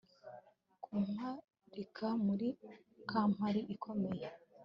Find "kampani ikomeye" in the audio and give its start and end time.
3.11-4.27